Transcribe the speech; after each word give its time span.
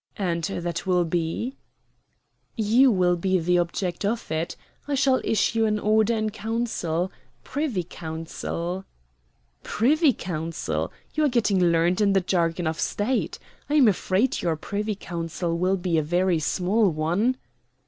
"And 0.17 0.43
that 0.45 0.87
will 0.87 1.05
be?" 1.05 1.57
"You 2.55 2.89
will 2.89 3.15
be 3.15 3.37
the 3.37 3.59
object 3.59 4.03
of 4.03 4.31
it. 4.31 4.55
I 4.87 4.95
shall 4.95 5.21
issue 5.23 5.65
an 5.65 5.77
order 5.77 6.15
in 6.15 6.31
council 6.31 7.11
Privy 7.43 7.83
Council." 7.83 8.83
"Privy 9.61 10.11
Council! 10.11 10.91
You 11.13 11.25
are 11.25 11.29
getting 11.29 11.63
learned 11.63 12.01
in 12.01 12.13
the 12.13 12.19
jargon 12.21 12.65
of 12.65 12.79
State. 12.79 13.37
I 13.69 13.75
am 13.75 13.87
afraid 13.87 14.41
your 14.41 14.55
Privy 14.55 14.95
Council 14.95 15.55
will 15.55 15.77
be 15.77 15.99
a 15.99 16.01
very 16.01 16.39
small 16.39 16.89
one." 16.89 17.37